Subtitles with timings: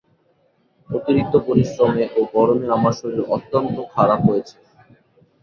[0.89, 4.55] অতিরিক্ত পরিশ্রমে ও গরমে আমার শরীর অত্যন্ত খারাপ হয়েছে।